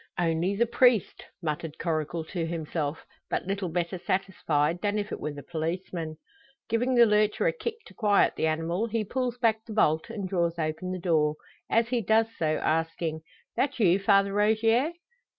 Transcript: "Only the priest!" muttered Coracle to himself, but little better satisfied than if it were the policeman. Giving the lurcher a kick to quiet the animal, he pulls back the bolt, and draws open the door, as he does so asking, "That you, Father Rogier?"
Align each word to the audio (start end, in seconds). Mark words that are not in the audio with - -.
"Only 0.17 0.55
the 0.55 0.65
priest!" 0.65 1.25
muttered 1.43 1.77
Coracle 1.77 2.23
to 2.23 2.47
himself, 2.47 3.05
but 3.29 3.45
little 3.45 3.69
better 3.69 3.99
satisfied 3.99 4.81
than 4.81 4.97
if 4.97 5.11
it 5.11 5.19
were 5.19 5.31
the 5.33 5.43
policeman. 5.43 6.17
Giving 6.67 6.95
the 6.95 7.05
lurcher 7.05 7.45
a 7.45 7.53
kick 7.53 7.75
to 7.85 7.93
quiet 7.93 8.33
the 8.35 8.47
animal, 8.47 8.87
he 8.87 9.03
pulls 9.05 9.37
back 9.37 9.63
the 9.63 9.73
bolt, 9.73 10.09
and 10.09 10.27
draws 10.27 10.57
open 10.57 10.91
the 10.91 10.97
door, 10.97 11.35
as 11.69 11.89
he 11.89 12.01
does 12.01 12.25
so 12.39 12.57
asking, 12.63 13.21
"That 13.55 13.79
you, 13.79 13.99
Father 13.99 14.33
Rogier?" 14.33 14.93